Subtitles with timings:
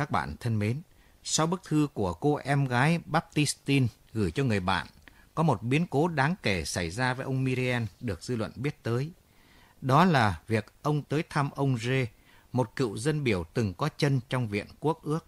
[0.00, 0.82] Các bạn thân mến,
[1.24, 4.86] sau bức thư của cô em gái Baptistine gửi cho người bạn,
[5.34, 8.82] có một biến cố đáng kể xảy ra với ông Miriam được dư luận biết
[8.82, 9.10] tới.
[9.80, 12.06] Đó là việc ông tới thăm ông Rê,
[12.52, 15.26] một cựu dân biểu từng có chân trong viện quốc ước.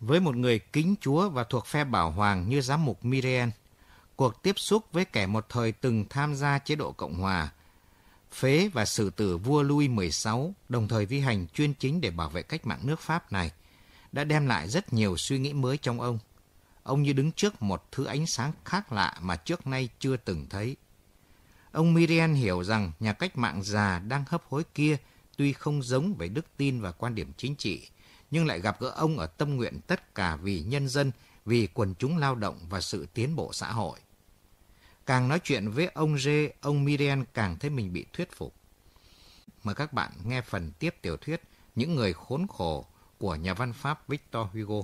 [0.00, 3.50] Với một người kính chúa và thuộc phe bảo hoàng như giám mục Miriam,
[4.16, 7.52] cuộc tiếp xúc với kẻ một thời từng tham gia chế độ Cộng Hòa,
[8.32, 10.32] phế và xử tử vua Louis XVI,
[10.68, 13.52] đồng thời vi hành chuyên chính để bảo vệ cách mạng nước Pháp này,
[14.12, 16.18] đã đem lại rất nhiều suy nghĩ mới trong ông.
[16.82, 20.46] Ông như đứng trước một thứ ánh sáng khác lạ mà trước nay chưa từng
[20.50, 20.76] thấy.
[21.72, 24.96] Ông Miriam hiểu rằng nhà cách mạng già đang hấp hối kia
[25.36, 27.88] tuy không giống về đức tin và quan điểm chính trị,
[28.30, 31.12] nhưng lại gặp gỡ ông ở tâm nguyện tất cả vì nhân dân,
[31.46, 33.98] vì quần chúng lao động và sự tiến bộ xã hội.
[35.06, 38.54] Càng nói chuyện với ông Dê, ông Miriam càng thấy mình bị thuyết phục.
[39.64, 41.42] Mời các bạn nghe phần tiếp tiểu thuyết
[41.74, 42.86] Những người khốn khổ
[43.18, 44.82] của nhà văn Pháp Victor Hugo.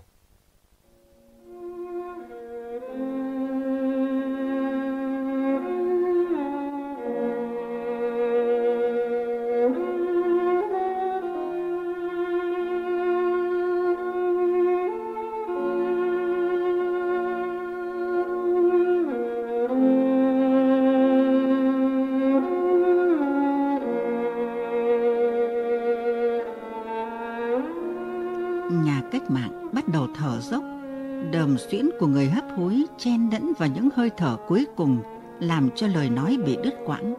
[31.98, 35.02] Của người hấp hối chen lẫn vào những hơi thở cuối cùng
[35.41, 37.14] làm cho lời nói bị đứt quãng.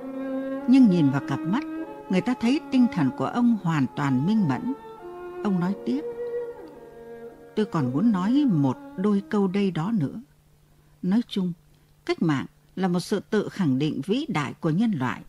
[0.69, 1.64] Nhưng nhìn vào cặp mắt,
[2.09, 4.73] người ta thấy tinh thần của ông hoàn toàn minh mẫn.
[5.44, 6.02] Ông nói tiếp.
[7.56, 10.22] Tôi còn muốn nói một đôi câu đây đó nữa.
[11.02, 11.53] Nói chung,
[12.06, 15.22] cách mạng là một sự tự khẳng định vĩ đại của nhân loại.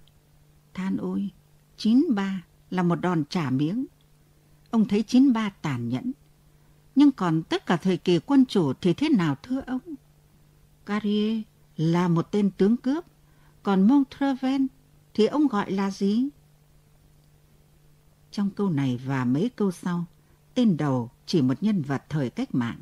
[0.74, 1.30] Than ôi,
[1.76, 3.86] 93 là một đòn trả miếng.
[4.70, 6.12] Ông thấy 93 tàn nhẫn,
[6.98, 9.80] nhưng còn tất cả thời kỳ quân chủ thì thế nào thưa ông?
[10.86, 11.42] Carrier
[11.76, 13.04] là một tên tướng cướp,
[13.62, 14.62] còn Montrevel
[15.14, 16.28] thì ông gọi là gì?
[18.30, 20.04] Trong câu này và mấy câu sau,
[20.54, 22.80] tên đầu chỉ một nhân vật thời cách mạng,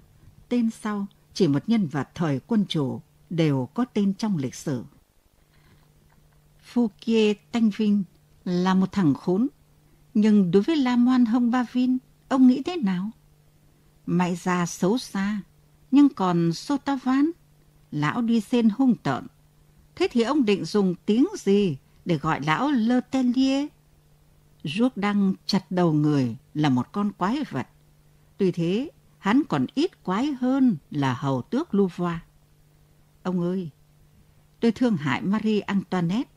[0.48, 4.84] tên sau chỉ một nhân vật thời quân chủ đều có tên trong lịch sử.
[6.74, 8.04] Fouquier Tanh Vinh
[8.44, 9.48] là một thằng khốn,
[10.14, 11.98] nhưng đối với Lamoan Moine Hông Ba Vin,
[12.28, 13.10] ông nghĩ thế nào?
[14.06, 15.40] Mại già xấu xa,
[15.90, 17.30] nhưng còn Sotavan,
[17.90, 19.26] lão đi xên hung tợn.
[19.96, 23.66] Thế thì ông định dùng tiếng gì để gọi lão Le Tellier?
[24.64, 27.66] Ruốc đăng chặt đầu người là một con quái vật.
[28.38, 32.18] Tuy thế, hắn còn ít quái hơn là hầu tước Louvois.
[33.22, 33.70] Ông ơi,
[34.60, 36.30] tôi thương hại Marie Antoinette.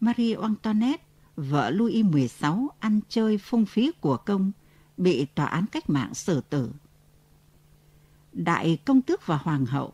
[0.00, 1.04] Marie Antoinette,
[1.36, 2.48] vợ Louis XVI
[2.78, 4.52] ăn chơi phung phí của công,
[4.96, 6.70] bị tòa án cách mạng xử tử.
[8.32, 9.92] Đại công tước và hoàng hậu.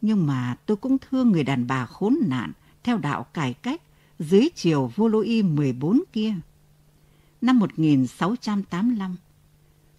[0.00, 3.82] Nhưng mà tôi cũng thương người đàn bà khốn nạn theo đạo cải cách
[4.18, 6.34] dưới triều vua louis 14 kia.
[7.40, 9.16] Năm 1685,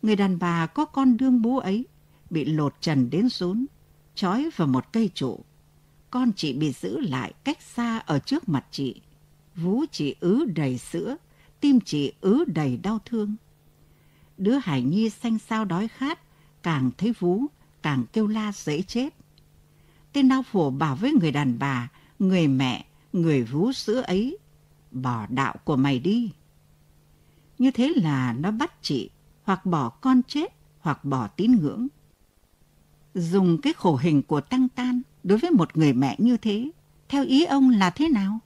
[0.02, 1.86] người đàn bà có con đương bố ấy
[2.30, 3.66] bị lột trần đến rốn,
[4.16, 5.40] trói vào một cây trụ.
[6.10, 9.02] Con chị bị giữ lại cách xa ở trước mặt chị.
[9.56, 11.18] Vú chị ứ đầy sữa,
[11.60, 13.36] tim chị ứ đầy đau thương
[14.38, 16.20] đứa Hải Nhi xanh sao đói khát,
[16.64, 17.46] càng thấy vú,
[17.82, 19.14] càng kêu la dễ chết.
[20.14, 24.38] Tên đau phổ bảo với người đàn bà, người mẹ, người vú sữa ấy,
[24.92, 26.32] bỏ đạo của mày đi.
[27.58, 29.10] Như thế là nó bắt chị,
[29.44, 31.88] hoặc bỏ con chết, hoặc bỏ tín ngưỡng.
[33.14, 36.72] Dùng cái khổ hình của Tăng Tan đối với một người mẹ như thế,
[37.10, 38.40] theo ý ông là thế nào?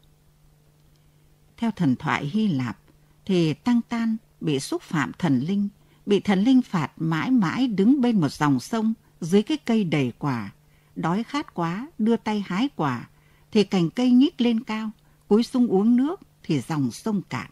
[1.58, 2.80] Theo thần thoại Hy Lạp,
[3.26, 5.70] thì Tăng Tan bị xúc phạm thần linh
[6.10, 10.14] bị thần linh phạt mãi mãi đứng bên một dòng sông dưới cái cây đầy
[10.20, 10.52] quả.
[10.96, 13.10] Đói khát quá, đưa tay hái quả,
[13.52, 14.92] thì cành cây nhích lên cao,
[15.28, 17.52] cúi xuống uống nước thì dòng sông cạn.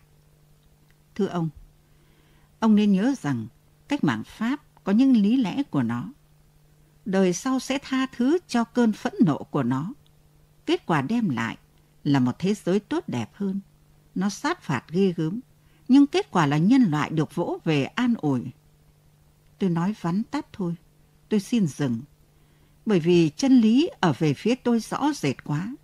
[1.16, 1.50] Thưa ông,
[2.60, 3.48] ông nên nhớ rằng
[3.88, 6.14] cách mạng Pháp có những lý lẽ của nó.
[7.06, 9.94] Đời sau sẽ tha thứ cho cơn phẫn nộ của nó.
[10.66, 11.58] Kết quả đem lại
[12.04, 13.60] là một thế giới tốt đẹp hơn.
[14.16, 15.40] Nó sát phạt ghê gớm,
[15.88, 18.42] nhưng kết quả là nhân loại được vỗ về an ủi.
[19.60, 20.76] Tôi nói vắn tắt thôi,
[21.30, 22.02] tôi xin dừng.
[22.86, 25.76] Bởi vì chân lý ở về phía tôi rõ rệt quá.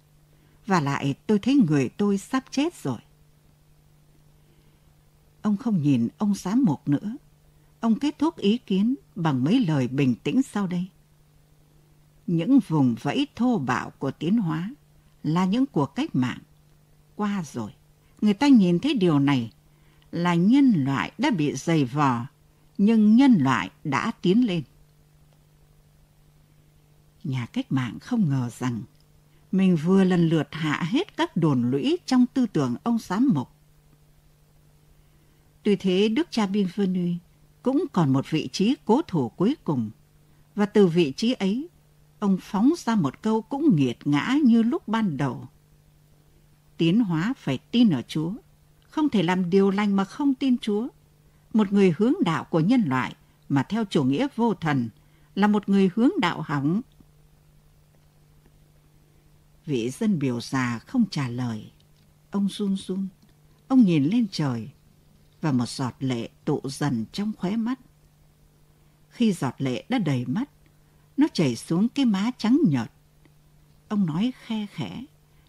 [0.66, 3.00] Và lại tôi thấy người tôi sắp chết rồi.
[5.42, 7.16] Ông không nhìn ông giám mục nữa.
[7.80, 10.86] Ông kết thúc ý kiến bằng mấy lời bình tĩnh sau đây.
[12.28, 14.70] Những vùng vẫy thô bạo của tiến hóa
[15.24, 16.40] là những cuộc cách mạng.
[17.16, 17.72] Qua rồi,
[18.22, 19.52] người ta nhìn thấy điều này
[20.14, 22.26] là nhân loại đã bị dày vò,
[22.78, 24.64] nhưng nhân loại đã tiến lên.
[27.24, 28.82] Nhà cách mạng không ngờ rằng
[29.52, 33.50] mình vừa lần lượt hạ hết các đồn lũy trong tư tưởng ông giám mục.
[35.64, 37.14] Tuy thế Đức cha Bienvenu
[37.64, 39.90] cũng còn một vị trí cố thủ cuối cùng,
[40.56, 41.68] và từ vị trí ấy,
[42.20, 45.48] ông phóng ra một câu cũng nghiệt ngã như lúc ban đầu.
[46.78, 48.34] Tiến hóa phải tin ở Chúa,
[48.94, 50.88] không thể làm điều lành mà không tin Chúa.
[51.54, 53.16] Một người hướng đạo của nhân loại
[53.50, 54.90] mà theo chủ nghĩa vô thần
[55.36, 56.82] là một người hướng đạo hỏng
[59.66, 61.72] Vị dân biểu già không trả lời.
[62.32, 63.08] Ông run run.
[63.68, 64.70] Ông nhìn lên trời
[65.42, 67.80] và một giọt lệ tụ dần trong khóe mắt.
[69.10, 70.50] Khi giọt lệ đã đầy mắt,
[71.18, 72.92] nó chảy xuống cái má trắng nhợt.
[73.88, 75.04] Ông nói khe khẽ,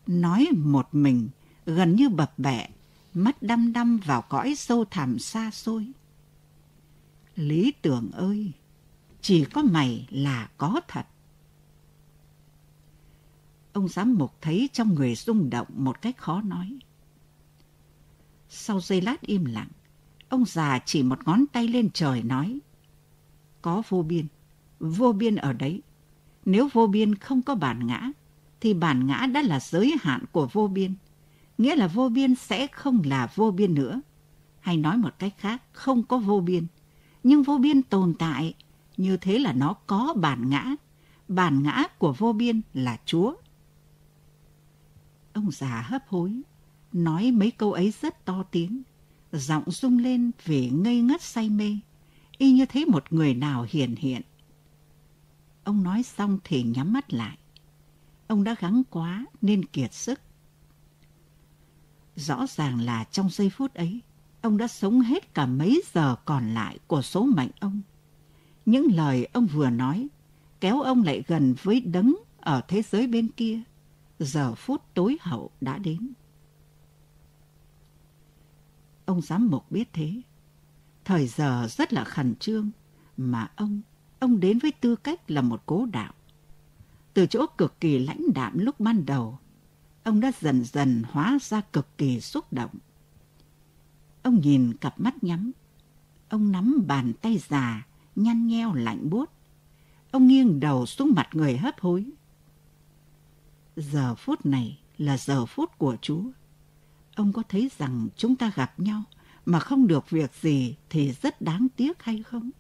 [0.07, 1.29] nói một mình,
[1.67, 2.69] gần như bập bẹ,
[3.15, 5.87] mắt đăm đăm vào cõi sâu thẳm xa xôi.
[7.37, 8.53] Lý tưởng ơi,
[9.21, 11.07] chỉ có mày là có thật
[13.75, 16.79] ông giám mục thấy trong người rung động một cách khó nói.
[18.49, 19.69] Sau giây lát im lặng,
[20.29, 22.59] ông già chỉ một ngón tay lên trời nói,
[23.63, 24.27] có vô biên,
[24.81, 25.83] vô biên ở đấy.
[26.45, 28.11] Nếu vô biên không có bản ngã,
[28.61, 30.95] thì bản ngã đã là giới hạn của vô biên.
[31.59, 34.01] Nghĩa là vô biên sẽ không là vô biên nữa.
[34.61, 36.67] Hay nói một cách khác, không có vô biên.
[37.23, 38.55] Nhưng vô biên tồn tại,
[38.97, 40.75] như thế là nó có bản ngã.
[41.29, 43.35] Bản ngã của vô biên là Chúa.
[45.33, 46.43] Ông già hấp hối,
[46.93, 48.83] nói mấy câu ấy rất to tiếng,
[49.33, 51.79] giọng rung lên vì ngây ngất say mê,
[52.39, 54.23] y như thấy một người nào hiền hiện.
[55.65, 57.39] Ông nói xong thì nhắm mắt lại.
[58.27, 60.21] Ông đã gắng quá nên kiệt sức.
[62.17, 64.01] Rõ ràng là trong giây phút ấy,
[64.41, 67.81] ông đã sống hết cả mấy giờ còn lại của số mệnh ông.
[68.67, 70.09] Những lời ông vừa nói
[70.61, 73.61] kéo ông lại gần với đấng ở thế giới bên kia
[74.19, 76.13] giờ phút tối hậu đã đến.
[79.05, 80.13] Ông giám mục biết thế.
[81.05, 82.71] Thời giờ rất là khẩn trương,
[83.17, 83.81] mà ông,
[84.19, 86.13] ông đến với tư cách là một cố đạo.
[87.15, 89.39] Từ chỗ cực kỳ lãnh đạm lúc ban đầu,
[90.05, 92.71] ông đã dần dần hóa ra cực kỳ xúc động.
[94.23, 95.53] Ông nhìn cặp mắt nhắm,
[96.29, 97.87] ông nắm bàn tay già,
[98.17, 99.31] nhăn nheo lạnh buốt.
[100.11, 102.11] Ông nghiêng đầu xuống mặt người hấp hối.
[103.77, 106.23] Giờ phút này là giờ phút của Chúa.
[107.15, 109.03] Ông có thấy rằng chúng ta gặp nhau
[109.47, 112.51] mà không được việc gì thì rất đáng tiếc hay không?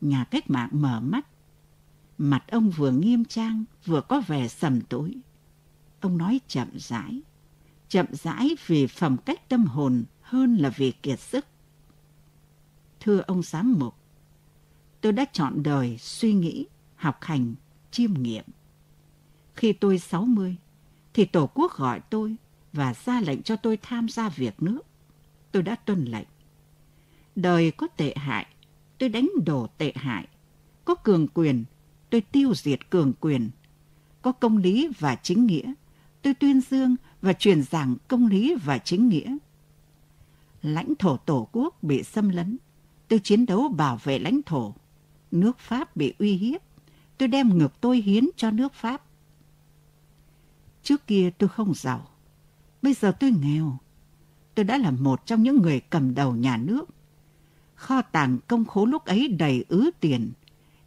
[0.00, 1.26] Nhà cách mạng mở mắt.
[2.18, 5.14] Mặt ông vừa nghiêm trang, vừa có vẻ sầm tối.
[6.00, 7.20] Ông nói chậm rãi.
[7.88, 11.46] Chậm rãi vì phẩm cách tâm hồn hơn là vì kiệt sức.
[13.00, 13.94] Thưa ông giám mục,
[15.00, 16.66] tôi đã chọn đời suy nghĩ,
[16.96, 17.54] học hành
[17.90, 18.44] chiêm nghiệm.
[19.54, 20.56] Khi tôi 60,
[21.14, 22.36] thì Tổ quốc gọi tôi
[22.72, 24.80] và ra lệnh cho tôi tham gia việc nước.
[25.52, 26.28] Tôi đã tuân lệnh.
[27.36, 28.46] Đời có tệ hại,
[28.98, 30.28] tôi đánh đổ tệ hại.
[30.84, 31.64] Có cường quyền,
[32.10, 33.50] tôi tiêu diệt cường quyền.
[34.22, 35.72] Có công lý và chính nghĩa,
[36.22, 39.36] tôi tuyên dương và truyền giảng công lý và chính nghĩa.
[40.62, 42.58] Lãnh thổ Tổ quốc bị xâm lấn,
[43.08, 44.74] tôi chiến đấu bảo vệ lãnh thổ.
[45.30, 46.60] Nước Pháp bị uy hiếp,
[47.18, 49.02] tôi đem ngược tôi hiến cho nước Pháp.
[50.82, 52.08] Trước kia tôi không giàu,
[52.82, 53.78] bây giờ tôi nghèo.
[54.54, 56.84] Tôi đã là một trong những người cầm đầu nhà nước.
[57.74, 60.32] Kho tàng công khố lúc ấy đầy ứ tiền,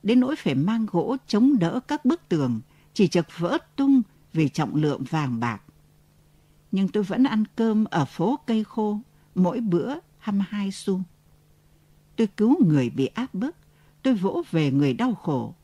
[0.04, 2.60] đến nỗi phải mang gỗ chống đỡ các bức tường,
[2.94, 4.02] chỉ chật vỡ tung
[4.34, 5.62] vì trọng lượng vàng bạc.
[6.72, 9.00] Nhưng tôi vẫn ăn cơm ở phố cây khô,
[9.36, 11.02] mỗi bữa 22 xu.
[12.16, 13.56] Tôi cứu người bị áp bức,
[14.04, 15.56] tôi vỗ về người đau khổ,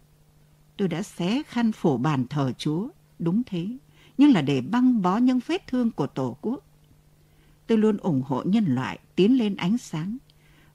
[0.77, 2.88] tôi đã xé khăn phủ bàn thờ Chúa,
[3.20, 3.67] đúng thế,
[4.17, 6.63] nhưng là để băng bó những vết thương của Tổ quốc.
[7.67, 10.17] Tôi luôn ủng hộ nhân loại tiến lên ánh sáng,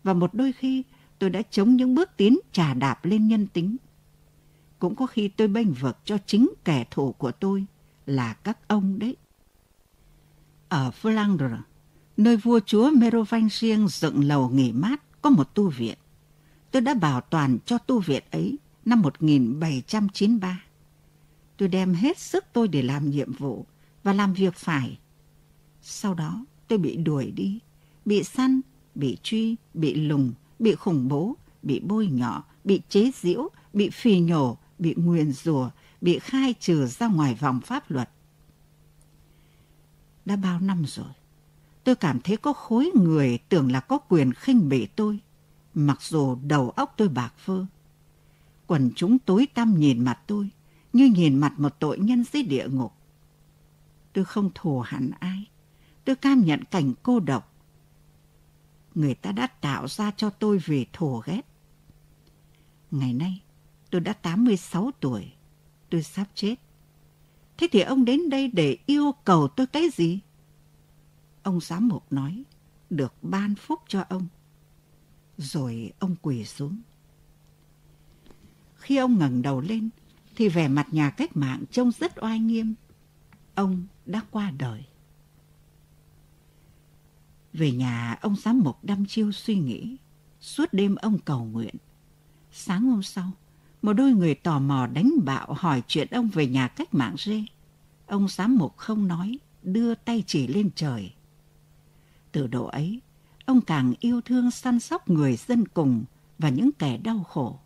[0.03, 0.83] và một đôi khi
[1.23, 3.77] tôi đã chống những bước tiến trà đạp lên nhân tính.
[4.79, 7.67] Cũng có khi tôi bênh vực cho chính kẻ thù của tôi
[8.07, 9.17] là các ông đấy.
[10.69, 11.59] Ở Flandre,
[12.17, 15.99] nơi vua chúa Merovingian dựng lầu nghỉ mát có một tu viện.
[16.71, 20.65] Tôi đã bảo toàn cho tu viện ấy năm 1793.
[21.57, 23.67] Tôi đem hết sức tôi để làm nhiệm vụ
[24.03, 24.99] và làm việc phải.
[25.83, 27.59] Sau đó tôi bị đuổi đi,
[28.05, 28.61] bị săn,
[28.95, 34.21] bị truy, bị lùng, bị khủng bố, bị bôi nhọ, bị chế giễu, bị phì
[34.21, 38.11] nhổ, bị nguyền rủa, bị khai trừ ra ngoài vòng pháp luật.
[40.25, 41.13] Đã bao năm rồi,
[41.85, 45.19] tôi cảm thấy có khối người tưởng là có quyền khinh bỉ tôi,
[45.75, 47.67] mặc dù đầu óc tôi bạc phơ.
[48.67, 50.51] Quần chúng tối tăm nhìn mặt tôi,
[50.93, 52.93] như nhìn mặt một tội nhân dưới địa ngục.
[54.13, 55.45] Tôi không thù hẳn ai,
[56.05, 57.52] tôi cam nhận cảnh cô độc.
[58.95, 61.41] Người ta đã tạo ra cho tôi về thù ghét.
[62.91, 63.43] Ngày nay,
[63.91, 65.33] tôi đã 86 tuổi,
[65.91, 66.55] tôi sắp chết.
[67.59, 70.21] Thế thì ông đến đây để yêu cầu tôi cái gì?
[71.43, 72.45] Ông giám mục nói,
[72.91, 74.27] được ban phúc cho ông.
[75.37, 76.81] Rồi ông quỳ xuống.
[78.75, 79.89] Khi ông ngẩng đầu lên,
[80.37, 82.75] thì vẻ mặt nhà cách mạng trông rất oai nghiêm.
[83.55, 84.85] Ông đã qua đời.
[87.53, 89.97] Về nhà, ông giám mục đăm chiêu suy nghĩ.
[90.41, 91.75] Suốt đêm ông cầu nguyện.
[92.53, 93.31] Sáng hôm sau,
[93.83, 97.45] một đôi người tò mò đánh bạo hỏi chuyện ông về nhà cách mạng rê.
[98.07, 101.13] Ông giám mục không nói, đưa tay chỉ lên trời.
[102.33, 103.01] Từ độ ấy,
[103.45, 106.05] ông càng yêu thương săn sóc người dân cùng
[106.39, 107.59] và những kẻ đau khổ.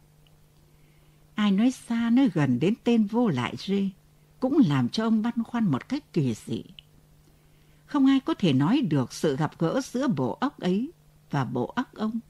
[1.34, 3.90] Ai nói xa nói gần đến tên vô lại rê
[4.40, 6.64] cũng làm cho ông băn khoăn một cách kỳ dị.
[7.86, 10.90] Không ai có thể nói được sự gặp gỡ giữa bộ óc ấy
[11.30, 12.20] và bộ óc ông.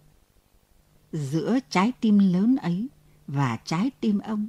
[1.12, 2.88] Giữa trái tim lớn ấy
[3.26, 4.48] và trái tim ông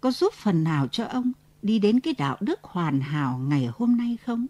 [0.00, 1.32] có giúp phần nào cho ông
[1.62, 4.46] đi đến cái đạo đức hoàn hảo ngày hôm nay không?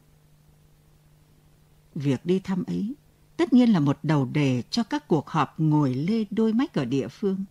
[1.94, 2.94] Việc đi thăm ấy
[3.36, 6.84] tất nhiên là một đầu đề cho các cuộc họp ngồi lê đôi mách ở
[6.84, 7.44] địa phương.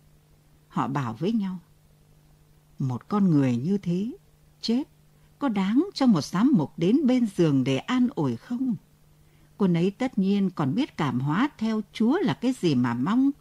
[0.67, 1.59] Họ bảo với nhau,
[2.79, 4.11] một con người như thế,
[4.61, 4.83] chết,
[5.39, 8.75] có đáng cho một giám mục đến bên giường để an ủi không?
[9.57, 13.31] Cô ấy tất nhiên còn biết cảm hóa theo Chúa là cái gì mà mong.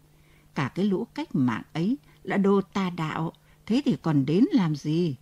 [0.55, 3.33] Cả cái lũ cách mạng ấy là đồ tà đạo,
[3.67, 5.17] thế thì còn đến làm gì?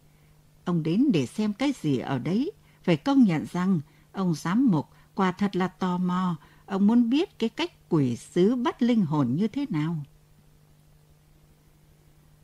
[0.65, 2.51] Ông đến để xem cái gì ở đấy,
[2.83, 3.81] phải công nhận rằng
[4.13, 6.37] ông giám mục quả thật là tò mò,
[6.67, 9.97] ông muốn biết cái cách quỷ sứ bắt linh hồn như thế nào.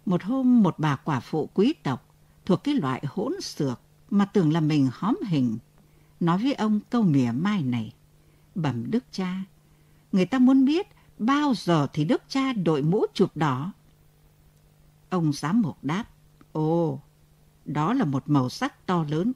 [0.06, 2.14] Một hôm một bà quả phụ quý tộc
[2.46, 5.58] thuộc cái loại hỗn xược mà tưởng là mình hóm hình,
[6.20, 7.94] nói với ông câu mỉa mai này.
[8.54, 9.44] Bẩm đức cha,
[10.12, 10.86] người ta muốn biết
[11.18, 13.72] bao giờ thì đức cha đội mũ chụp đỏ.
[15.10, 16.04] Ông giám mục đáp,
[16.52, 17.00] ồ,
[17.64, 19.32] đó là một màu sắc to lớn.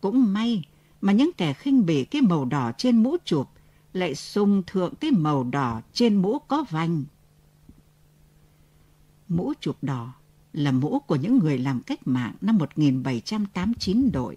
[0.00, 0.64] Cũng may
[1.00, 3.48] mà những kẻ khinh bỉ cái màu đỏ trên mũ chụp
[3.92, 7.04] lại sung thượng cái màu đỏ trên mũ có vành.
[9.28, 10.12] Mũ chụp đỏ
[10.54, 14.36] là mũ của những người làm cách mạng năm 1789 đội.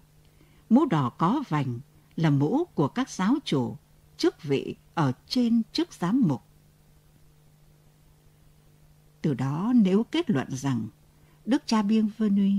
[0.69, 1.79] Mũ đỏ có vành
[2.15, 3.77] là mũ của các giáo chủ,
[4.17, 6.41] chức vị ở trên chức giám mục.
[9.21, 10.87] Từ đó nếu kết luận rằng
[11.45, 12.57] Đức cha Biên Verneuil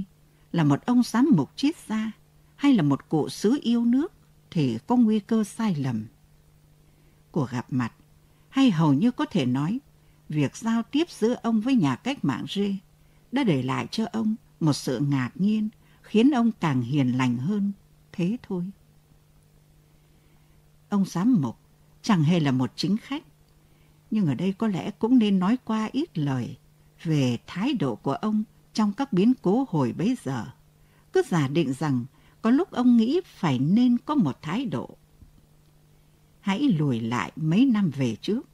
[0.52, 2.12] là một ông giám mục triết gia
[2.56, 4.12] hay là một cụ sứ yêu nước
[4.50, 6.06] thì có nguy cơ sai lầm.
[7.32, 7.92] Cuộc gặp mặt
[8.48, 9.80] hay hầu như có thể nói
[10.28, 12.76] việc giao tiếp giữa ông với nhà cách mạng Rê
[13.32, 15.68] đã để lại cho ông một sự ngạc nhiên
[16.02, 17.72] khiến ông càng hiền lành hơn,
[18.12, 18.70] thế thôi.
[20.88, 21.56] Ông giám mục
[22.02, 23.24] chẳng hề là một chính khách,
[24.10, 26.56] nhưng ở đây có lẽ cũng nên nói qua ít lời
[27.02, 30.46] về thái độ của ông trong các biến cố hồi bấy giờ.
[31.12, 32.04] Cứ giả định rằng
[32.42, 34.96] có lúc ông nghĩ phải nên có một thái độ.
[36.40, 38.48] Hãy lùi lại mấy năm về trước.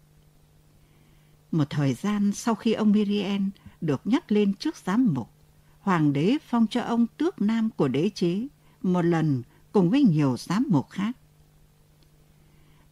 [1.52, 3.50] Một thời gian sau khi ông Miriam
[3.86, 5.30] được nhắc lên trước giám mục,
[5.80, 8.46] hoàng đế phong cho ông tước nam của đế chế
[8.82, 11.16] một lần cùng với nhiều giám mục khác.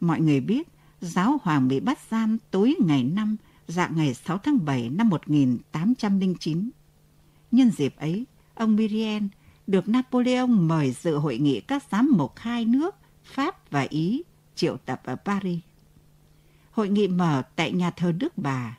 [0.01, 0.69] Mọi người biết
[1.01, 3.37] giáo hoàng bị bắt giam tối ngày 5
[3.69, 6.71] dạng ngày 6 tháng 7 năm 1809.
[7.51, 9.29] Nhân dịp ấy, ông Miriam
[9.67, 12.95] được Napoleon mời dự hội nghị các giám mục hai nước
[13.25, 14.23] Pháp và Ý
[14.55, 15.61] triệu tập ở Paris.
[16.71, 18.79] Hội nghị mở tại nhà thờ Đức Bà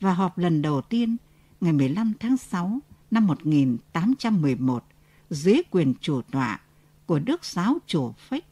[0.00, 1.16] và họp lần đầu tiên
[1.60, 2.78] ngày 15 tháng 6
[3.10, 4.84] năm 1811
[5.30, 6.60] dưới quyền chủ tọa
[7.06, 8.44] của Đức Giáo chủ Phích.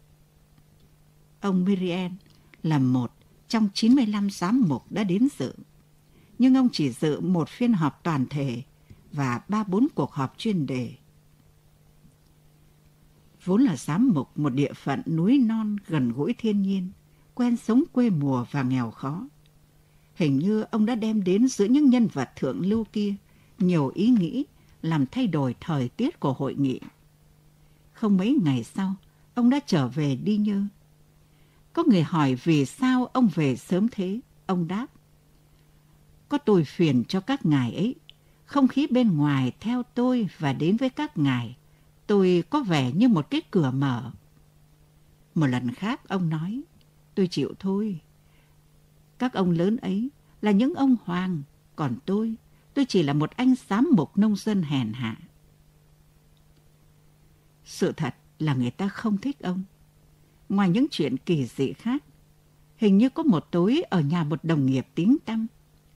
[1.40, 2.16] Ông Miriam
[2.62, 3.12] là một
[3.48, 5.54] trong 95 giám mục đã đến dự.
[6.38, 8.62] Nhưng ông chỉ dự một phiên họp toàn thể
[9.12, 10.94] và ba bốn cuộc họp chuyên đề
[13.44, 16.90] vốn là giám mục một địa phận núi non gần gũi thiên nhiên,
[17.34, 19.28] quen sống quê mùa và nghèo khó.
[20.14, 23.14] Hình như ông đã đem đến giữa những nhân vật thượng lưu kia
[23.58, 24.44] nhiều ý nghĩ
[24.82, 26.80] làm thay đổi thời tiết của hội nghị.
[27.92, 28.94] Không mấy ngày sau,
[29.34, 30.66] ông đã trở về đi như
[31.72, 34.86] Có người hỏi vì sao ông về sớm thế, ông đáp.
[36.28, 37.94] Có tôi phiền cho các ngài ấy,
[38.44, 41.56] không khí bên ngoài theo tôi và đến với các ngài
[42.06, 44.10] tôi có vẻ như một cái cửa mở.
[45.34, 46.62] Một lần khác ông nói,
[47.14, 48.00] tôi chịu thôi.
[49.18, 51.42] Các ông lớn ấy là những ông hoàng,
[51.76, 52.34] còn tôi,
[52.74, 55.16] tôi chỉ là một anh giám mục nông dân hèn hạ.
[57.64, 59.62] Sự thật là người ta không thích ông.
[60.48, 62.04] Ngoài những chuyện kỳ dị khác,
[62.76, 65.46] hình như có một tối ở nhà một đồng nghiệp tiếng tăm,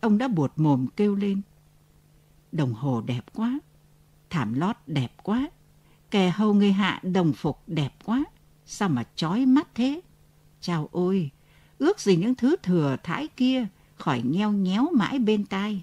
[0.01, 1.41] ông đã buột mồm kêu lên.
[2.53, 3.59] Đồng hồ đẹp quá,
[4.31, 5.51] thảm lót đẹp quá,
[6.11, 8.25] kè hầu người hạ đồng phục đẹp quá,
[8.67, 10.01] sao mà chói mắt thế?
[10.61, 11.31] Chào ôi,
[11.79, 13.67] ước gì những thứ thừa thãi kia
[13.97, 15.83] khỏi nheo nhéo mãi bên tai.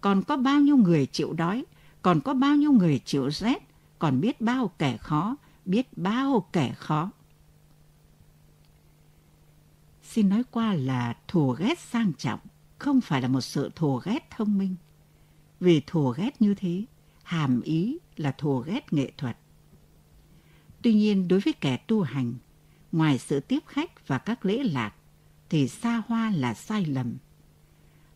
[0.00, 1.64] Còn có bao nhiêu người chịu đói,
[2.02, 3.62] còn có bao nhiêu người chịu rét,
[3.98, 7.10] còn biết bao kẻ khó, biết bao kẻ khó.
[10.02, 12.40] Xin nói qua là thù ghét sang trọng,
[12.78, 14.76] không phải là một sự thù ghét thông minh.
[15.60, 16.84] Vì thù ghét như thế,
[17.22, 19.36] hàm ý là thù ghét nghệ thuật.
[20.82, 22.34] Tuy nhiên đối với kẻ tu hành,
[22.92, 24.94] ngoài sự tiếp khách và các lễ lạc,
[25.52, 27.16] thì xa hoa là sai lầm.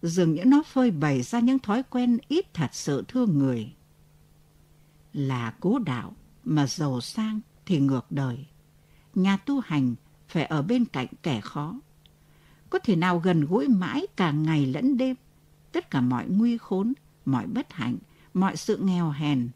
[0.03, 3.73] Dường như nó phơi bày ra những thói quen ít thật sự thương người.
[5.13, 8.47] Là cố đạo mà giàu sang thì ngược đời.
[9.15, 9.95] Nhà tu hành
[10.29, 11.81] phải ở bên cạnh kẻ khó.
[12.71, 15.17] Có thể nào gần gũi mãi cả ngày lẫn đêm,
[15.73, 16.93] tất cả mọi nguy khốn,
[17.25, 17.97] mọi bất hạnh,
[18.35, 19.49] mọi sự nghèo hèn,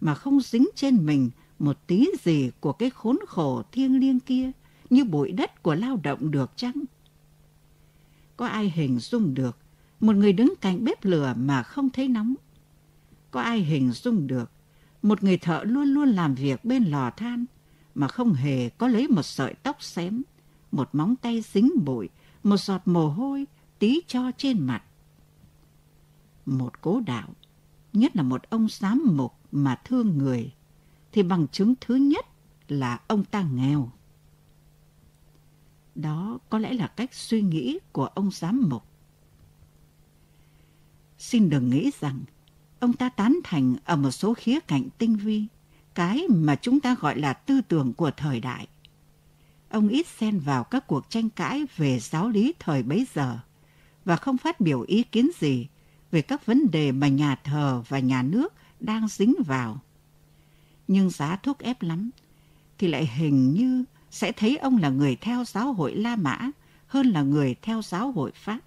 [0.00, 4.50] mà không dính trên mình một tí gì của cái khốn khổ thiêng liêng kia
[4.90, 6.84] như bụi đất của lao động được chăng?
[8.40, 9.56] Có ai hình dung được
[10.00, 12.34] một người đứng cạnh bếp lửa mà không thấy nóng?
[13.30, 14.50] Có ai hình dung được
[15.02, 17.44] một người thợ luôn luôn làm việc bên lò than
[17.94, 20.22] mà không hề có lấy một sợi tóc xém,
[20.72, 22.08] một móng tay dính bụi,
[22.42, 23.46] một giọt mồ hôi
[23.78, 24.82] tí cho trên mặt?
[26.46, 27.28] Một cố đạo,
[27.92, 30.52] nhất là một ông giám mục mà thương người,
[31.12, 32.26] thì bằng chứng thứ nhất
[32.68, 33.90] là ông ta nghèo.
[36.00, 38.84] Đó có lẽ là cách suy nghĩ của ông giám mục.
[41.18, 42.20] Xin đừng nghĩ rằng
[42.80, 45.46] ông ta tán thành ở một số khía cạnh tinh vi,
[45.94, 48.68] cái mà chúng ta gọi là tư tưởng của thời đại.
[49.68, 53.38] Ông ít xen vào các cuộc tranh cãi về giáo lý thời bấy giờ
[54.04, 55.66] và không phát biểu ý kiến gì
[56.10, 59.80] về các vấn đề mà nhà thờ và nhà nước đang dính vào.
[60.88, 62.10] Nhưng giá thuốc ép lắm,
[62.78, 66.50] thì lại hình như sẽ thấy ông là người theo giáo hội La Mã
[66.86, 68.58] hơn là người theo giáo hội Pháp.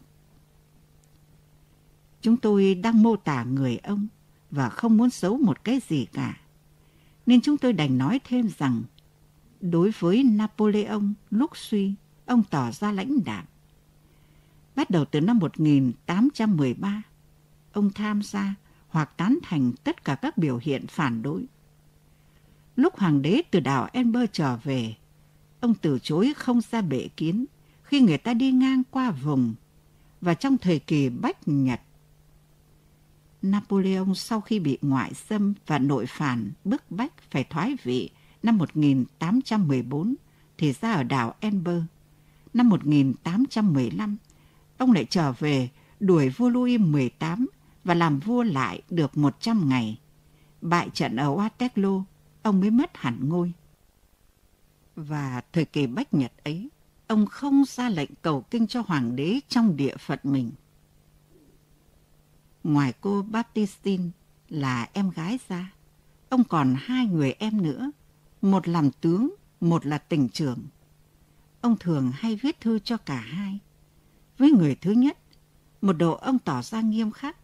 [2.21, 4.07] Chúng tôi đang mô tả người ông
[4.51, 6.37] và không muốn xấu một cái gì cả.
[7.25, 8.83] Nên chúng tôi đành nói thêm rằng
[9.61, 11.93] đối với Napoleon lúc suy,
[12.25, 13.45] ông tỏ ra lãnh đạm.
[14.75, 17.01] Bắt đầu từ năm 1813,
[17.73, 18.55] ông tham gia
[18.87, 21.45] hoặc tán thành tất cả các biểu hiện phản đối.
[22.75, 24.95] Lúc hoàng đế từ đảo Ember trở về,
[25.63, 27.45] ông từ chối không ra bệ kiến
[27.83, 29.55] khi người ta đi ngang qua vùng
[30.21, 31.81] và trong thời kỳ Bách Nhật.
[33.41, 38.09] Napoleon sau khi bị ngoại xâm và nội phản bức bách phải thoái vị
[38.43, 40.15] năm 1814
[40.57, 41.81] thì ra ở đảo Ember.
[42.53, 44.17] Năm 1815,
[44.77, 47.47] ông lại trở về đuổi vua Louis XVIII
[47.83, 49.99] và làm vua lại được 100 ngày.
[50.61, 52.03] Bại trận ở Waterloo,
[52.41, 53.53] ông mới mất hẳn ngôi.
[54.95, 56.69] Và thời kỳ Bách Nhật ấy,
[57.07, 60.51] ông không ra lệnh cầu kinh cho hoàng đế trong địa phận mình.
[62.63, 64.09] Ngoài cô Baptistine
[64.49, 65.73] là em gái ra,
[66.29, 67.91] ông còn hai người em nữa,
[68.41, 70.59] một làm tướng, một là tỉnh trưởng.
[71.61, 73.59] Ông thường hay viết thư cho cả hai.
[74.37, 75.17] Với người thứ nhất,
[75.81, 77.37] một độ ông tỏ ra nghiêm khắc,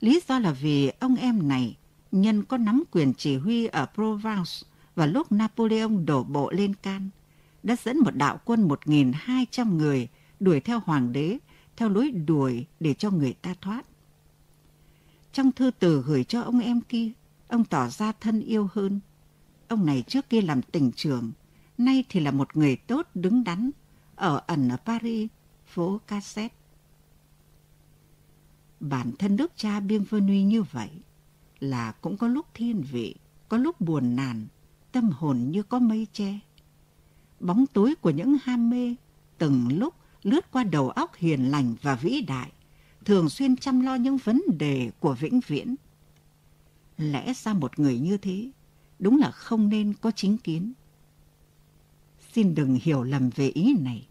[0.00, 1.76] Lý do là vì ông em này
[2.12, 4.50] nhân có nắm quyền chỉ huy ở Provence
[5.00, 7.10] và lúc Napoleon đổ bộ lên Can,
[7.62, 10.08] đã dẫn một đạo quân 1.200 người
[10.40, 11.38] đuổi theo hoàng đế
[11.76, 13.82] theo lối đuổi để cho người ta thoát.
[15.32, 17.10] Trong thư từ gửi cho ông em kia,
[17.48, 19.00] ông tỏ ra thân yêu hơn.
[19.68, 21.32] Ông này trước kia làm tỉnh trưởng,
[21.78, 23.70] nay thì là một người tốt đứng đắn,
[24.14, 25.30] ở ẩn ở Paris,
[25.66, 26.56] phố Cassette.
[28.80, 30.90] Bản thân đức cha Bienvenue như vậy
[31.60, 33.14] là cũng có lúc thiên vị,
[33.48, 34.46] có lúc buồn nản,
[34.92, 36.38] tâm hồn như có mây che.
[37.40, 38.94] Bóng tối của những ham mê
[39.38, 42.52] từng lúc lướt qua đầu óc hiền lành và vĩ đại,
[43.04, 45.74] thường xuyên chăm lo những vấn đề của vĩnh viễn.
[46.98, 48.50] Lẽ ra một người như thế,
[48.98, 50.72] đúng là không nên có chính kiến.
[52.32, 54.06] Xin đừng hiểu lầm về ý này.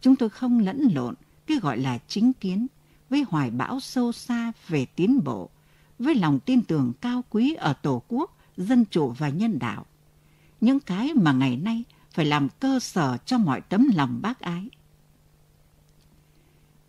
[0.00, 1.14] Chúng tôi không lẫn lộn
[1.46, 2.66] cái gọi là chính kiến
[3.10, 5.50] với hoài bão sâu xa về tiến bộ,
[5.98, 9.86] với lòng tin tưởng cao quý ở Tổ quốc, dân chủ và nhân đạo.
[10.64, 14.68] Những cái mà ngày nay phải làm cơ sở cho mọi tấm lòng bác ái.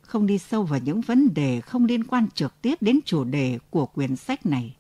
[0.01, 3.59] không đi sâu vào những vấn đề không liên quan trực tiếp đến chủ đề
[3.69, 4.75] của quyển sách này,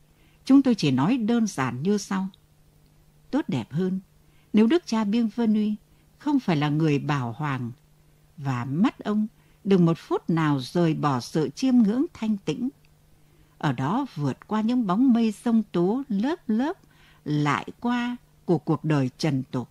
[0.45, 2.27] chúng tôi chỉ nói đơn giản như sau.
[3.31, 3.99] Tốt đẹp hơn,
[4.53, 5.75] nếu đức cha biên văn uy
[6.17, 7.71] không phải là người bảo hoàng,
[8.37, 9.27] và mắt ông
[9.63, 12.69] đừng một phút nào rời bỏ sự chiêm ngưỡng thanh tĩnh.
[13.57, 16.77] Ở đó vượt qua những bóng mây sông tố lớp lớp,
[17.25, 19.69] lại qua của cuộc đời trần tục,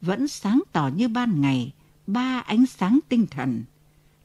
[0.00, 1.72] vẫn sáng tỏ như ban ngày,
[2.06, 3.64] ba ánh sáng tinh thần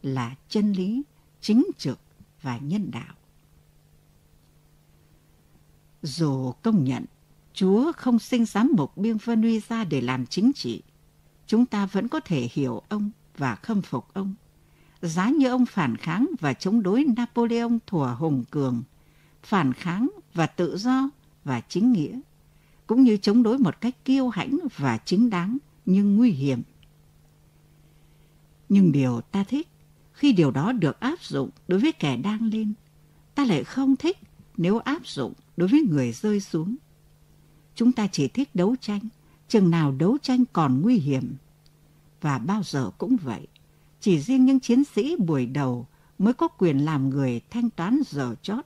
[0.04, 1.04] là chân lý,
[1.42, 2.00] chính trực
[2.42, 3.16] và nhân đạo.
[6.02, 7.06] Dù công nhận
[7.54, 10.82] Chúa không sinh giám mục Biên Vân Uy ra để làm chính trị,
[11.48, 14.36] chúng ta vẫn có thể hiểu ông và khâm phục ông.
[15.02, 18.84] Giá như ông phản kháng và chống đối Napoleon thủa hùng cường,
[19.44, 21.10] phản kháng và tự do
[21.44, 22.20] và chính nghĩa,
[22.88, 26.62] cũng như chống đối một cách kiêu hãnh và chính đáng nhưng nguy hiểm.
[28.70, 29.68] Nhưng điều ta thích
[30.14, 32.74] khi điều đó được áp dụng đối với kẻ đang lên,
[33.36, 34.18] ta lại không thích
[34.58, 36.76] nếu áp dụng đối với người rơi xuống.
[37.76, 39.02] Chúng ta chỉ thích đấu tranh,
[39.48, 41.36] chừng nào đấu tranh còn nguy hiểm.
[42.22, 43.48] Và bao giờ cũng vậy,
[44.00, 45.88] chỉ riêng những chiến sĩ buổi đầu
[46.20, 48.66] mới có quyền làm người thanh toán giờ chót.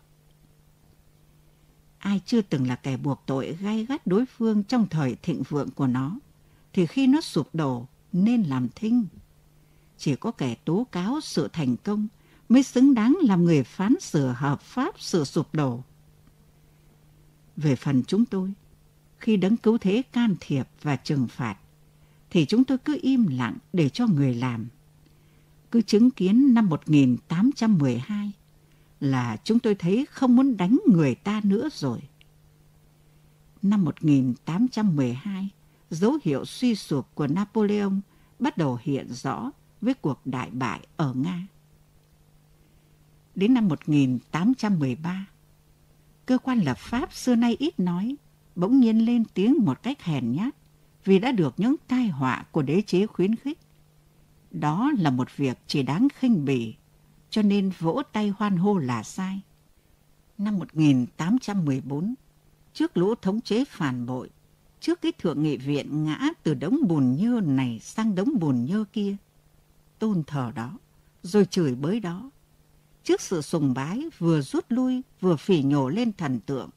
[2.01, 5.71] Ai chưa từng là kẻ buộc tội gay gắt đối phương trong thời thịnh vượng
[5.71, 6.19] của nó,
[6.73, 9.05] thì khi nó sụp đổ nên làm thinh.
[9.97, 12.07] Chỉ có kẻ tố cáo sự thành công
[12.49, 15.83] mới xứng đáng làm người phán xử hợp pháp sự sụp đổ.
[17.57, 18.53] Về phần chúng tôi,
[19.17, 21.57] khi đấng cứu thế can thiệp và trừng phạt,
[22.29, 24.67] thì chúng tôi cứ im lặng để cho người làm.
[25.71, 28.31] Cứ chứng kiến năm 1812
[29.01, 31.99] là chúng tôi thấy không muốn đánh người ta nữa rồi.
[33.61, 35.49] Năm 1812,
[35.89, 37.91] dấu hiệu suy sụp của Napoleon
[38.39, 41.47] bắt đầu hiện rõ với cuộc đại bại ở Nga.
[43.35, 45.25] Đến năm 1813,
[46.25, 48.15] cơ quan lập pháp xưa nay ít nói,
[48.55, 50.55] bỗng nhiên lên tiếng một cách hèn nhát
[51.05, 53.59] vì đã được những tai họa của đế chế khuyến khích.
[54.51, 56.75] Đó là một việc chỉ đáng khinh bỉ,
[57.31, 59.41] cho nên vỗ tay hoan hô là sai.
[60.37, 62.15] Năm 1814,
[62.73, 64.29] trước lũ thống chế phản bội,
[64.79, 68.85] trước cái thượng nghị viện ngã từ đống bùn nhơ này sang đống bùn nhơ
[68.93, 69.15] kia,
[69.99, 70.77] tôn thờ đó,
[71.23, 72.29] rồi chửi bới đó.
[73.03, 76.69] Trước sự sùng bái vừa rút lui vừa phỉ nhổ lên thần tượng.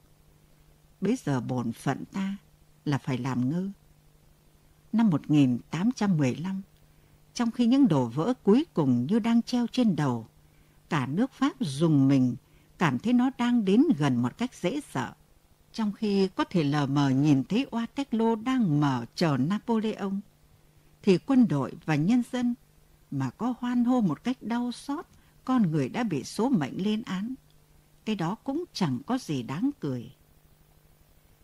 [1.01, 2.37] Bây giờ bổn phận ta
[2.85, 3.69] là phải làm ngơ.
[4.93, 6.61] Năm 1815,
[7.33, 10.27] trong khi những đồ vỡ cuối cùng như đang treo trên đầu,
[10.89, 12.35] cả nước Pháp dùng mình,
[12.77, 15.13] cảm thấy nó đang đến gần một cách dễ sợ.
[15.71, 20.11] Trong khi có thể lờ mờ nhìn thấy Waterloo đang mở chờ Napoleon,
[21.03, 22.55] thì quân đội và nhân dân
[23.11, 25.05] mà có hoan hô một cách đau xót
[25.45, 27.35] con người đã bị số mệnh lên án.
[28.05, 30.11] Cái đó cũng chẳng có gì đáng cười.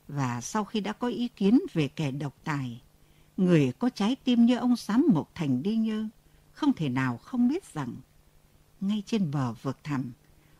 [0.08, 2.82] Và sau khi đã có ý kiến về kẻ độc tài,
[3.38, 6.08] người có trái tim như ông Sám Mộc Thành Đi Nhơ
[6.51, 7.95] không thể nào không biết rằng
[8.82, 10.12] ngay trên bờ vực thẳm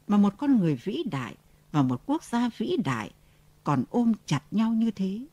[0.08, 1.36] mà một con người vĩ đại
[1.72, 3.12] và một quốc gia vĩ đại
[3.64, 5.26] còn ôm chặt nhau như thế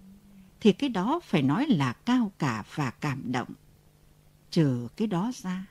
[0.60, 3.48] thì cái đó phải nói là cao cả và cảm động.
[4.50, 5.66] Trừ cái đó ra,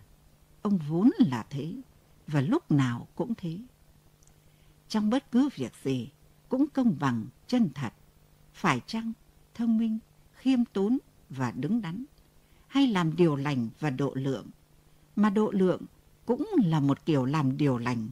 [0.61, 1.73] ông vốn là thế
[2.27, 3.57] và lúc nào cũng thế.
[4.89, 6.09] Trong bất cứ việc gì
[6.49, 7.93] cũng công bằng, chân thật,
[8.53, 9.13] phải chăng,
[9.53, 9.99] thông minh,
[10.33, 10.97] khiêm tốn
[11.29, 12.05] và đứng đắn,
[12.67, 14.47] hay làm điều lành và độ lượng,
[15.15, 15.81] mà độ lượng
[16.27, 18.09] cũng là một kiểu làm điều lành.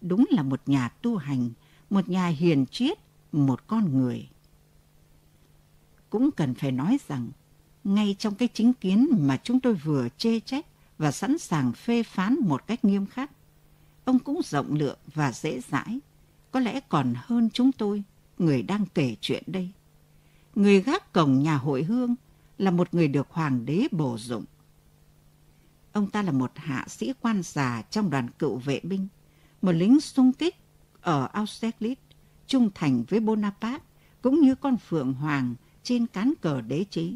[0.00, 1.50] Đúng là một nhà tu hành,
[1.90, 2.98] một nhà hiền triết,
[3.32, 4.28] một con người.
[6.10, 7.30] Cũng cần phải nói rằng,
[7.84, 10.66] ngay trong cái chính kiến mà chúng tôi vừa chê trách
[10.98, 13.30] và sẵn sàng phê phán một cách nghiêm khắc,
[14.04, 16.00] ông cũng rộng lượng và dễ dãi,
[16.50, 18.02] có lẽ còn hơn chúng tôi,
[18.38, 19.70] người đang kể chuyện đây.
[20.54, 22.14] Người gác cổng nhà hội hương
[22.58, 24.44] là một người được hoàng đế bổ dụng.
[25.92, 29.08] Ông ta là một hạ sĩ quan già trong đoàn cựu vệ binh,
[29.62, 30.56] một lính xung kích
[31.00, 31.96] ở Austerlitz,
[32.46, 33.84] trung thành với Bonaparte,
[34.22, 37.12] cũng như con phượng hoàng trên cán cờ đế chế.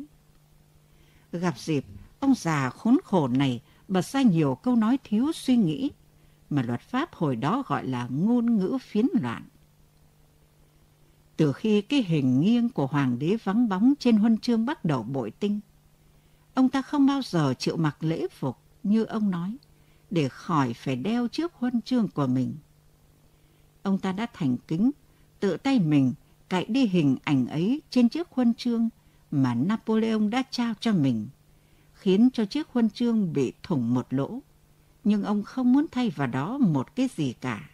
[1.33, 1.85] Gặp dịp,
[2.21, 5.91] ông già khốn khổ này bật ra nhiều câu nói thiếu suy nghĩ
[6.51, 9.45] mà luật pháp hồi đó gọi là ngôn ngữ phiến loạn.
[11.37, 15.03] Từ khi cái hình nghiêng của hoàng đế vắng bóng trên huân chương bắt đầu
[15.03, 15.61] bội tinh,
[16.55, 19.57] ông ta không bao giờ chịu mặc lễ phục như ông nói,
[20.11, 22.55] để khỏi phải đeo trước huân chương của mình.
[23.83, 24.91] Ông ta đã thành kính,
[25.41, 26.15] tự tay mình
[26.49, 28.89] cạy đi hình ảnh ấy trên chiếc huân chương
[29.31, 31.27] mà Napoleon đã trao cho mình,
[31.95, 34.41] khiến cho chiếc huân chương bị thủng một lỗ
[35.05, 37.71] nhưng ông không muốn thay vào đó một cái gì cả.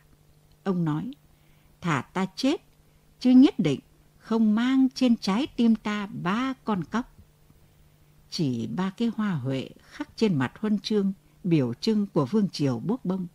[0.65, 1.11] Ông nói,
[1.81, 2.61] thả ta chết,
[3.21, 3.81] chứ nhất định
[4.19, 7.15] không mang trên trái tim ta ba con cóc.
[8.31, 11.13] Chỉ ba cái hoa huệ khắc trên mặt huân chương,
[11.45, 13.27] biểu trưng của vương triều bốc bông.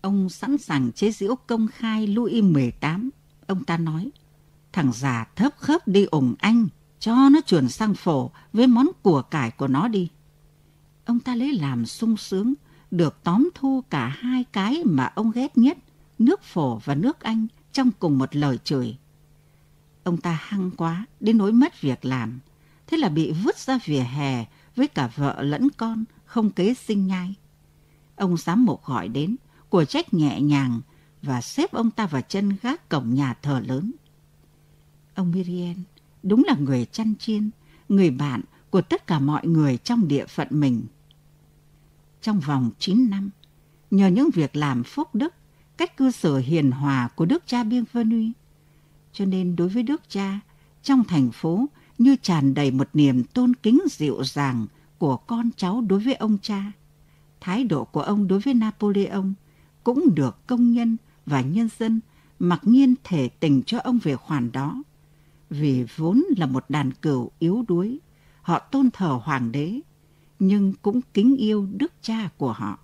[0.00, 3.10] Ông sẵn sàng chế giễu công khai Louis XVIII.
[3.46, 4.10] Ông ta nói,
[4.72, 9.22] thằng già thấp khớp đi ủng anh, cho nó chuyển sang phổ với món của
[9.22, 10.08] cải của nó đi.
[11.04, 12.54] Ông ta lấy làm sung sướng,
[12.90, 15.78] được tóm thu cả hai cái mà ông ghét nhất,
[16.18, 18.96] nước phổ và nước Anh trong cùng một lời chửi.
[20.04, 22.40] Ông ta hăng quá đến nỗi mất việc làm,
[22.88, 24.44] thế là bị vứt ra vỉa hè
[24.76, 27.34] với cả vợ lẫn con, không kế sinh nhai.
[28.16, 29.36] Ông giám mục gọi đến,
[29.68, 30.80] của trách nhẹ nhàng
[31.22, 33.92] và xếp ông ta vào chân gác cổng nhà thờ lớn.
[35.14, 35.74] Ông Miriam
[36.22, 37.50] đúng là người chăn chiên,
[37.88, 40.82] người bạn của tất cả mọi người trong địa phận mình.
[42.22, 43.30] Trong vòng 9 năm,
[43.90, 45.34] nhờ những việc làm phúc đức,
[45.76, 48.32] cách cư xử hiền hòa của Đức cha Biên Vân Uy,
[49.12, 50.40] cho nên đối với Đức cha,
[50.82, 51.66] trong thành phố
[51.98, 54.66] như tràn đầy một niềm tôn kính dịu dàng
[54.98, 56.72] của con cháu đối với ông cha.
[57.40, 59.32] Thái độ của ông đối với Napoleon
[59.84, 62.00] cũng được công nhân và nhân dân
[62.38, 64.82] mặc nhiên thể tình cho ông về khoản đó.
[65.50, 67.98] Vì vốn là một đàn cừu yếu đuối,
[68.42, 69.80] họ tôn thờ hoàng đế,
[70.38, 72.78] nhưng cũng kính yêu đức cha của họ.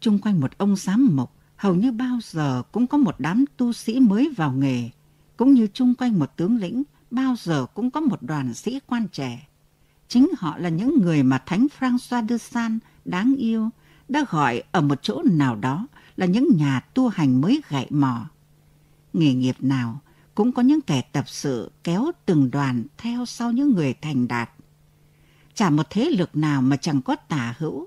[0.00, 3.72] Trung quanh một ông giám mục, hầu như bao giờ cũng có một đám tu
[3.72, 4.90] sĩ mới vào nghề,
[5.36, 9.08] cũng như chung quanh một tướng lĩnh, bao giờ cũng có một đoàn sĩ quan
[9.12, 9.48] trẻ.
[10.08, 13.70] Chính họ là những người mà Thánh François de San đáng yêu
[14.08, 18.26] đã gọi ở một chỗ nào đó là những nhà tu hành mới gậy mò.
[19.12, 20.00] Nghề nghiệp nào
[20.34, 24.50] cũng có những kẻ tập sự kéo từng đoàn theo sau những người thành đạt.
[25.54, 27.86] Chả một thế lực nào mà chẳng có tả hữu,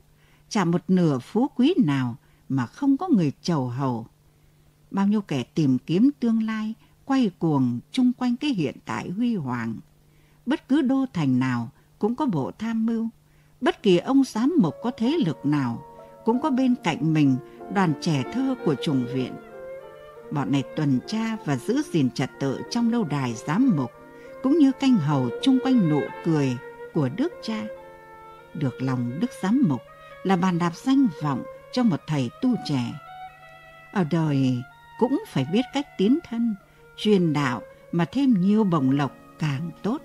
[0.49, 2.15] chả một nửa phú quý nào
[2.49, 4.07] mà không có người chầu hầu.
[4.91, 6.73] Bao nhiêu kẻ tìm kiếm tương lai,
[7.05, 9.75] quay cuồng chung quanh cái hiện tại huy hoàng.
[10.45, 13.09] Bất cứ đô thành nào cũng có bộ tham mưu,
[13.61, 15.83] bất kỳ ông giám mục có thế lực nào
[16.25, 17.35] cũng có bên cạnh mình
[17.73, 19.33] đoàn trẻ thơ của trùng viện.
[20.31, 23.91] Bọn này tuần tra và giữ gìn trật tự trong lâu đài giám mục,
[24.43, 26.57] cũng như canh hầu chung quanh nụ cười
[26.93, 27.63] của Đức cha.
[28.53, 29.81] Được lòng Đức giám mục
[30.23, 32.93] là bàn đạp danh vọng cho một thầy tu trẻ.
[33.93, 34.61] Ở đời
[34.99, 36.55] cũng phải biết cách tiến thân,
[36.97, 40.01] truyền đạo mà thêm nhiều bồng lộc càng tốt.